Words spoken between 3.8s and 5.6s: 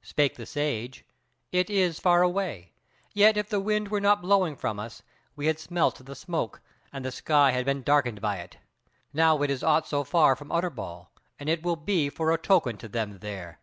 were not blowing from us, we had